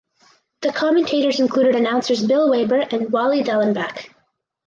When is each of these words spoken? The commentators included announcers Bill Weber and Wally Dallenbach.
The 0.61 0.73
commentators 0.73 1.39
included 1.39 1.75
announcers 1.75 2.25
Bill 2.25 2.49
Weber 2.49 2.87
and 2.89 3.11
Wally 3.11 3.43
Dallenbach. 3.43 4.09